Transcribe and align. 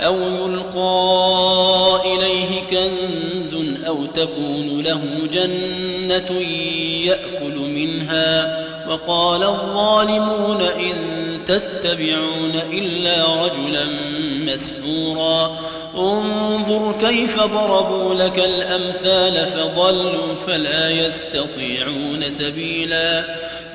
أو 0.00 0.16
يلقى 0.20 2.00
إليه 2.04 2.60
كنز 2.70 3.54
أو 3.86 4.06
تكون 4.06 4.82
له 4.82 5.02
جنة 5.32 6.40
يأكل 7.04 7.70
منها 7.70 8.60
وقال 8.88 9.42
الظالمون 9.42 10.60
إن 10.60 11.29
تتبعون 11.50 12.54
إلا 12.72 13.44
رجلا 13.44 13.84
مسحورا. 14.40 15.58
انظر 15.94 16.94
كيف 17.00 17.36
ضربوا 17.36 18.14
لك 18.14 18.38
الأمثال 18.38 19.46
فضلوا 19.46 20.34
فلا 20.46 20.90
يستطيعون 20.90 22.30
سبيلا. 22.30 23.24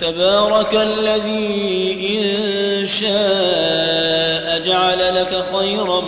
تبارك 0.01 0.75
الذي 0.75 1.97
إن 2.09 2.87
شاء 2.87 4.61
جعل 4.67 5.15
لك 5.15 5.45
خيرا 5.55 6.01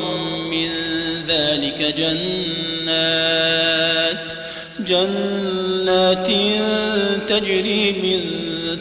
من 0.52 0.70
ذلك 1.28 1.96
جنات 1.98 3.48
جنات 4.80 6.28
تجري 7.30 7.92
من 7.92 8.37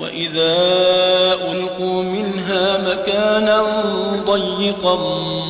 وإذا 0.00 0.54
ألقوا 1.52 2.02
منها 2.02 2.78
مكانا 2.78 3.62
ضيقا 4.26 4.98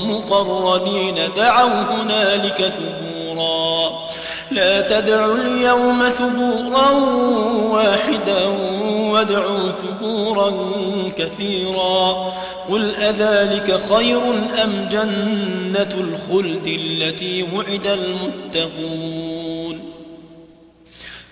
مقرنين 0.05 1.15
دعوا 1.37 1.83
هنالك 1.91 2.63
ثبورا. 2.69 3.91
لا 4.51 4.81
تدعوا 4.81 5.35
اليوم 5.35 6.09
ثبورا 6.09 6.91
واحدا 7.71 8.47
وادعوا 9.13 9.71
ثبورا 9.71 10.53
كثيرا. 11.19 12.33
قل 12.71 12.95
أذلك 12.95 13.81
خير 13.95 14.23
أم 14.65 14.89
جنة 14.93 15.95
الخلد 16.01 16.67
التي 16.67 17.47
وعد 17.55 17.87
المتقون؟ 17.87 19.32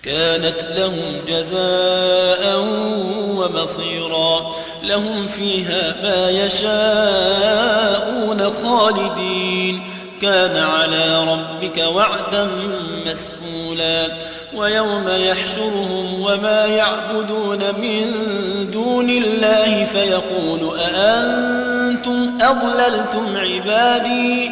كانت 0.03 0.67
لهم 0.75 1.21
جزاء 1.27 2.59
ومصيرا. 3.37 4.55
لهم 4.83 5.27
فيها 5.27 5.95
ما 6.03 6.29
يشاءون 6.29 7.73
خالدين. 8.63 9.81
كان 10.21 10.57
على 10.57 11.23
ربك 11.31 11.77
وعدا 11.77 12.47
مسئولا 13.07 14.07
ويوم 14.55 15.05
يحشرهم 15.07 16.21
وما 16.21 16.65
يعبدون 16.65 17.59
من 17.59 18.05
دون 18.71 19.09
الله 19.09 19.87
فيقول 19.93 20.79
أأنتم 20.79 22.37
أضللتم 22.41 23.37
عبادي؟ 23.37 24.51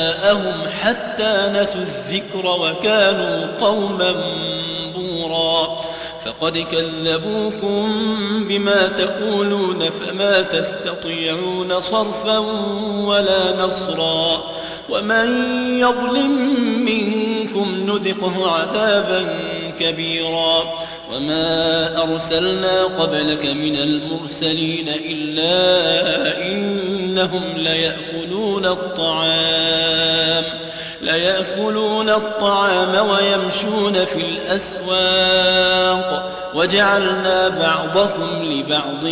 حتى 0.81 1.51
نسوا 1.53 1.81
الذكر 1.81 2.45
وكانوا 2.45 3.47
قوما 3.61 4.15
بورا. 4.95 5.81
فقد 6.25 6.57
كذبوكم 6.57 7.91
بما 8.49 8.87
تقولون 8.87 9.89
فما 9.89 10.41
تستطيعون 10.41 11.81
صرفا 11.81 12.37
ولا 13.05 13.65
نصرا. 13.65 14.43
ومن 14.89 15.27
يظلم 15.79 16.59
منكم 16.85 17.85
نذقه 17.89 18.51
عذابا 18.51 19.35
كبيرا. 19.79 20.63
وما 21.15 22.03
أرسلنا 22.03 22.83
قبلك 22.83 23.45
من 23.45 23.75
المرسلين 23.75 24.89
إلا 25.09 25.57
إنهم 26.47 27.43
ليأكلون 27.55 28.10
الطعام 28.65 30.43
ليأكلون 31.01 32.09
الطعام 32.09 33.09
ويمشون 33.09 34.05
في 34.05 34.21
الأسواق. 34.21 36.31
وجعلنا 36.55 37.49
بعضكم 37.49 38.43
لبعض 38.43 39.05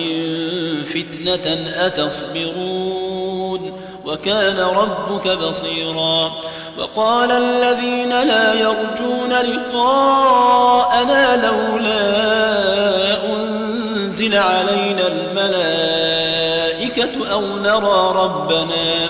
فتنة 0.85 1.71
أتصبرون؟ 1.85 3.81
وكان 4.05 4.59
ربك 4.59 5.27
بصيرا. 5.27 6.31
وقال 6.79 7.31
الذين 7.31 8.09
لا 8.09 8.53
يرجون 8.53 9.33
لقاءنا 9.33 11.47
لولا 11.47 11.99
أنزل 13.33 14.37
علينا 14.37 15.07
الملائكة 15.07 15.89
أو 17.31 17.41
نرى 17.41 18.13
ربنا. 18.23 19.09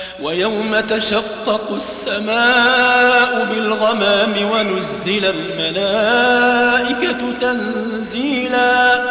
ويوم 0.23 0.79
تشقق 0.79 1.71
السماء 1.75 3.47
بالغمام 3.51 4.33
ونزل 4.51 5.25
الملائكة 5.25 7.17
تنزيلا. 7.41 9.01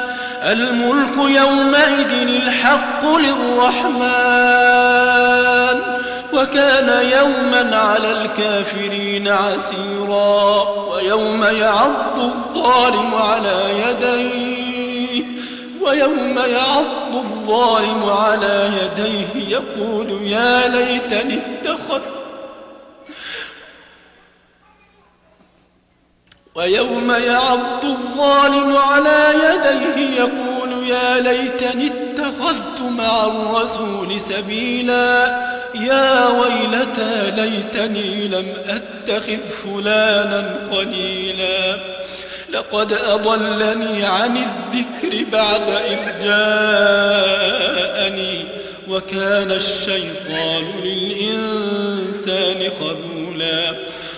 الملك 0.43 1.17
يومئذ 1.17 2.13
الحق 2.13 3.05
للرحمن 3.05 4.11
وكان 6.33 6.89
يوما 7.19 7.77
على 7.77 8.13
الكافرين 8.13 9.29
عسيرا. 9.29 10.69
ويوم 10.91 11.45
يعض 11.45 12.19
الظالم 12.19 13.15
على 13.15 13.70
ويوم 16.01 16.39
يعض 16.39 17.15
الظالم 17.15 18.05
على 18.05 18.71
يديه 18.83 19.49
يقول 19.49 20.23
يا 20.23 20.69
ليتني 20.69 21.35
اتخذ 21.35 22.01
ويوم 26.55 27.11
يعض 27.11 27.85
الظالم 27.85 28.77
على 28.77 29.33
يديه 29.35 30.17
يقول 30.21 30.89
يا 30.89 31.21
ليتني 31.21 31.87
اتخذت 31.87 32.81
مع 32.81 33.25
الرسول 33.27 34.21
سبيلا 34.21 35.27
يا 35.75 36.29
ويلتى 36.29 37.31
ليتني 37.31 38.29
لم 38.29 38.55
أتخذ 38.69 39.39
فلانا 39.39 40.57
خليلا 40.73 41.77
لقد 42.53 42.93
أضلني 42.93 44.05
عن 44.05 44.37
الذكر 44.37 45.25
بعد 45.33 45.69
إذ 45.69 45.99
جاءني 46.25 47.51
وكان 48.89 49.51
الشيطان 49.53 50.65
للإنسان 50.85 52.71
خذولا. 52.81 53.75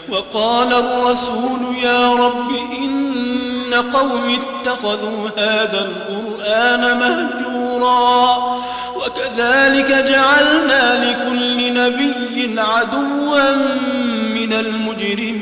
وقال 0.08 0.72
الرسول 0.72 1.60
يا 1.82 2.12
رب 2.14 2.50
إن 2.82 3.74
قوم 3.74 4.38
اتخذوا 4.40 5.28
هذا 5.36 5.88
القرآن 5.88 6.98
مهجورا. 6.98 8.36
وكذلك 8.96 9.88
جعلنا 9.88 11.04
لكل 11.04 11.74
نبي 11.74 12.60
عدوا 12.60 13.56
من 14.34 14.52
المجرمين. 14.52 15.41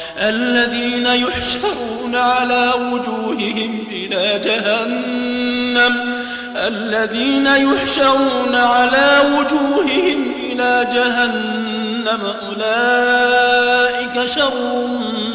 الذين 0.21 1.05
يحشرون 1.05 2.15
على 2.15 2.71
وجوههم 2.91 3.87
إلى 3.91 4.41
جهنم 4.45 6.21
الذين 6.55 7.45
يحشرون 7.45 8.55
على 8.55 9.23
وجوههم 9.37 10.33
إلى 10.39 10.87
جهنم 10.93 12.21
أولئك 12.47 14.25
شر 14.25 14.87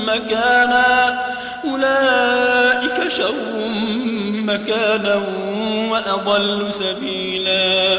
مكانا 0.06 1.24
أولئك 1.64 3.08
شر 3.08 3.34
مكانا 4.32 5.22
وأضل 5.90 6.68
سبيلا. 6.72 7.98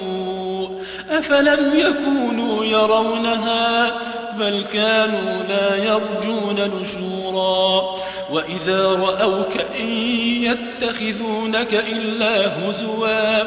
أفلم 1.11 1.71
يكونوا 1.75 2.65
يرونها 2.65 3.91
بل 4.39 4.65
كانوا 4.73 5.43
لا 5.49 5.75
يرجون 5.75 6.81
نشورا 6.81 7.95
وإذا 8.31 8.87
رأوك 8.87 9.53
إن 9.79 9.87
يتخذونك 10.43 11.73
إلا 11.73 12.47
هزوا 12.47 13.43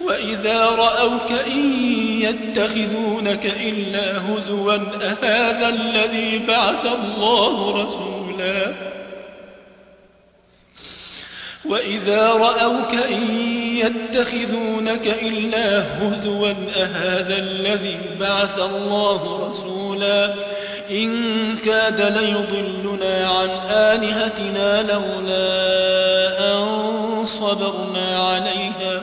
وإذا 0.00 0.64
رأوك 0.64 1.32
إن 1.46 1.72
يتخذونك 2.20 3.46
إلا 3.46 4.18
هزوا 4.18 4.78
أهذا 5.02 5.68
الذي 5.68 6.38
بعث 6.38 6.86
الله 6.86 7.82
رسولا 7.82 8.74
وإذا 11.68 12.32
رأوك 12.32 12.94
إن 12.94 13.30
يتخذونك 13.76 15.06
إلا 15.22 15.80
هزوا 15.80 16.54
أهذا 16.76 17.38
الذي 17.38 17.98
بعث 18.20 18.58
الله 18.58 19.48
رسولا؟ 19.48 20.34
إن 20.90 21.56
كاد 21.56 22.00
ليضلنا 22.00 23.28
عن 23.28 23.48
آلهتنا 23.70 24.82
لولا 24.82 25.48
أن 26.52 27.24
صبرنا 27.26 28.32
عليها. 28.32 29.02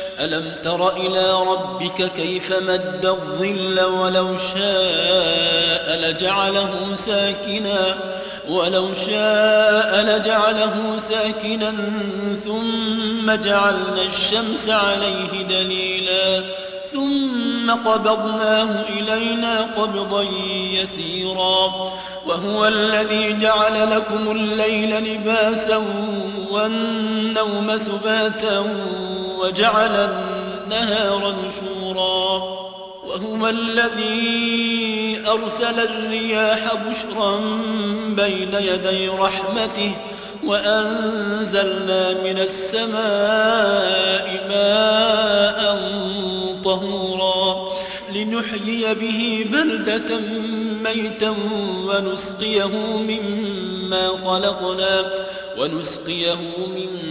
ألم 0.21 0.53
تر 0.63 0.97
إلى 0.97 1.33
ربك 1.33 2.11
كيف 2.15 2.53
مد 2.61 3.05
الظل 3.05 3.81
ولو 3.83 4.37
شاء 4.37 5.99
لجعله 5.99 6.95
ساكنا؟ 6.95 7.97
ولو 8.49 8.93
شاء 8.93 10.03
لجعله 10.03 10.99
ساكنا 11.09 11.73
ثم 12.45 13.31
جعلنا 13.31 14.01
الشمس 14.07 14.69
عليه 14.69 15.43
دليلا 15.49 16.43
ثم 16.91 17.71
قبضناه 17.71 18.83
إلينا 18.89 19.67
قبضا 19.77 20.25
يسيرا 20.71 21.91
وهو 22.27 22.67
الذي 22.67 23.33
جعل 23.33 23.91
لكم 23.91 24.31
الليل 24.31 25.13
لباسا 25.13 25.83
والنوم 26.51 27.77
سباتا 27.77 28.65
وجعل 29.41 29.95
النهار 29.95 31.35
نشورا 31.47 32.61
وهو 33.07 33.47
الذي 33.47 35.21
أرسل 35.27 35.79
الرياح 35.79 36.75
بشرا 36.75 37.37
بين 38.07 38.53
يدي 38.53 39.07
رحمته 39.07 39.91
وأنزلنا 40.43 42.13
من 42.13 42.37
السماء 42.37 44.27
ماء 44.49 45.61
طهورا 46.63 47.71
لنحيي 48.15 48.93
به 48.93 49.45
بلدة 49.51 50.19
ميتا 50.83 51.35
ونسقيه 51.87 52.77
مما 52.97 54.07
خلقنا 54.25 55.11
ونسقيه 55.57 56.37
مما 56.67 57.10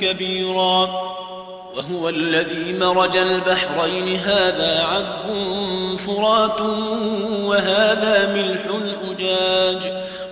كبيرا. 0.00 1.10
وهو 1.76 2.08
الذي 2.08 2.72
مرج 2.72 3.16
البحرين. 3.16 4.18
هذا 4.18 4.84
عذب 4.84 5.96
فرات 6.06 6.60
وهذا 7.30 8.34
ملح 8.34 8.60
أجاج. 9.10 9.99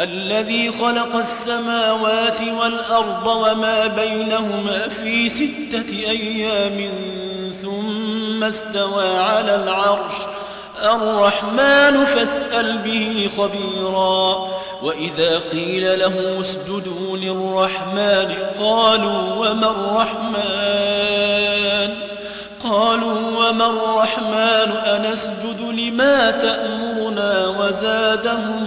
الذي 0.00 0.72
خلق 0.72 1.16
السماوات 1.16 2.40
والأرض 2.60 3.26
وما 3.26 3.86
بينهما 3.86 4.88
في 4.88 5.28
ستة 5.28 5.90
أيام 5.90 6.90
ثم 7.62 8.44
استوى 8.44 9.16
على 9.18 9.54
العرش. 9.54 10.14
الرحمن 10.82 12.04
فاسأل 12.04 12.78
به 12.78 13.30
خبيرا. 13.38 14.48
وإذا 14.82 15.38
قيل 15.38 15.98
له 15.98 16.40
اسجدوا 16.40 17.16
للرحمن 17.16 18.34
قالوا 18.60 19.22
وما 19.36 19.70
الرحمن؟ 19.70 21.10
قالوا 22.64 23.48
وما 23.48 23.66
الرحمن؟ 23.66 24.72
أنسجد 24.72 25.60
لما 25.60 26.30
تأمرنا 26.30 27.48
وزادهم 27.48 28.66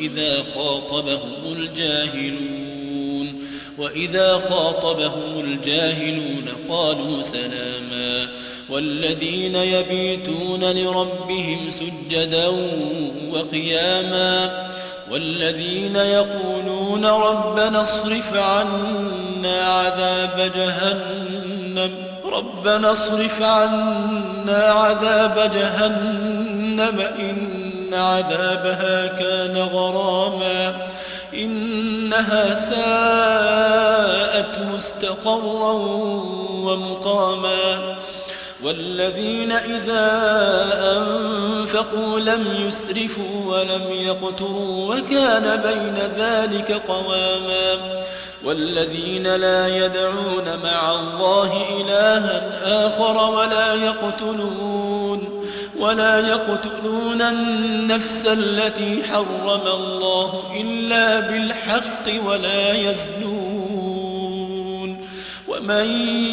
وإذا 0.00 0.44
خاطبهم 0.54 1.52
الجاهلون 1.52 3.44
وإذا 3.78 4.40
خاطبهم 4.50 5.40
الجاهلون 5.40 6.44
قالوا 6.68 7.22
سلاما 7.22 8.28
والذين 8.70 9.56
يبيتون 9.56 10.64
لربهم 10.64 11.70
سجدا 11.70 12.48
وقياما 13.32 14.66
والذين 15.10 15.96
يقولون 15.96 17.04
ربنا 17.06 17.82
اصرف 17.82 18.34
عنا 18.34 19.62
عذاب 19.62 20.52
جهنم 20.54 21.90
ربنا 22.24 22.92
اصرف 22.92 23.42
عنا 23.42 24.62
عذاب 24.62 25.50
جهنم 25.54 27.00
إن 27.90 27.94
عذابها 27.94 29.06
كان 29.06 29.56
غراما 29.56 30.88
إنها 31.34 32.54
ساءت 32.54 34.58
مستقرا 34.74 35.72
ومقاما. 36.52 37.94
والذين 38.64 39.52
إذا 39.52 40.10
أنفقوا 40.96 42.20
لم 42.20 42.68
يسرفوا 42.68 43.46
ولم 43.46 43.82
يقتروا 43.90 44.94
وكان 44.94 45.62
بين 45.62 45.94
ذلك 46.16 46.82
قواما. 46.88 47.78
والذين 48.44 49.36
لا 49.36 49.84
يدعون 49.84 50.44
مع 50.64 50.94
الله 50.94 51.62
إلها 51.80 52.42
آخر 52.86 53.30
ولا 53.30 53.74
يقتلون. 53.74 55.29
ولا 55.80 56.18
يقتلون 56.18 57.22
النفس 57.22 58.26
التي 58.26 59.02
حرم 59.12 59.66
الله 59.66 60.42
إلا 60.60 61.20
بالحق 61.20 62.24
ولا 62.26 62.72
يزنون. 62.72 63.50
ومن 65.48 65.84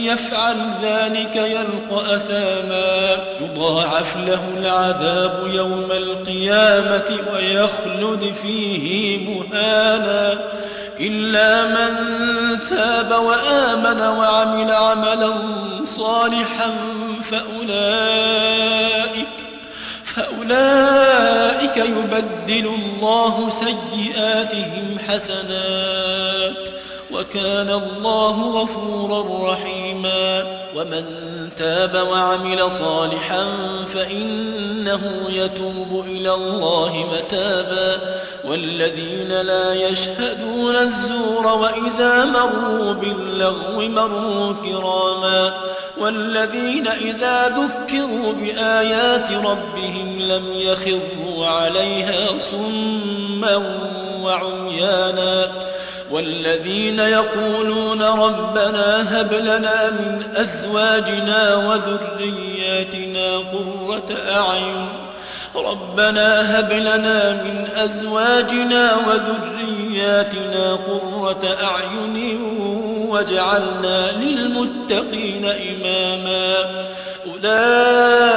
يفعل 0.06 0.56
ذلك 0.84 1.36
يلقى 1.36 2.16
أثاما. 2.16 3.18
يضاعف 3.42 4.18
له 4.18 4.42
العذاب 4.58 5.50
يوم 5.54 5.92
القيامة 5.92 7.18
ويخلد 7.34 8.34
فيه 8.44 9.18
مهانا. 9.30 10.38
إلا 11.00 11.64
من 11.64 11.94
تاب 12.70 13.12
وآمن 13.12 14.02
وعمل 14.02 14.72
عملا 14.72 15.34
صالحا 15.84 16.76
فأولئك 17.32 18.77
فأولئك 20.18 21.78
يبدل 21.78 22.68
الله 22.68 23.50
سيئاتهم 23.50 24.98
حسنات 25.08 26.68
وكان 27.18 27.70
الله 27.70 28.62
غفورا 28.62 29.52
رحيما. 29.54 30.58
ومن 30.76 31.04
تاب 31.58 32.08
وعمل 32.12 32.72
صالحا 32.72 33.46
فإنه 33.94 35.02
يتوب 35.30 36.06
إلى 36.08 36.34
الله 36.34 37.06
متابا. 37.14 37.98
والذين 38.50 39.42
لا 39.42 39.74
يشهدون 39.74 40.76
الزور 40.76 41.48
وإذا 41.48 42.26
مروا 42.26 42.94
باللغو 42.94 43.82
مروا 43.82 44.54
كراما. 44.64 45.54
والذين 45.98 46.88
إذا 46.88 47.48
ذكروا 47.48 48.34
بآيات 48.34 49.32
ربهم 49.32 50.20
لم 50.20 50.44
يخروا 50.54 51.48
عليها 51.48 52.38
صما 52.38 53.64
وعميانا. 54.24 55.48
والذين 56.12 57.00
يقولون 57.00 58.02
ربنا 58.02 59.20
هب 59.22 59.34
لنا 59.34 59.92
من 59.92 60.24
أزواجنا 60.36 61.56
وذرياتنا 61.56 63.38
قرة 63.38 64.18
أعين. 64.32 64.88
ربنا 65.56 66.60
هب 66.60 66.72
لنا 66.72 67.34
من 67.44 67.68
أزواجنا 67.76 68.98
وذرياتنا 69.08 70.74
قرة 70.74 71.58
أعين 71.64 72.42
واجعلنا 73.08 74.12
للمتقين 74.12 75.46
إماما. 75.46 76.54
أولئك 77.28 78.37